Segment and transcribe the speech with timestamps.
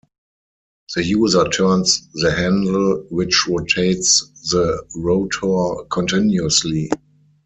[0.95, 6.89] The user turns the handle, which rotates the rotor continuously.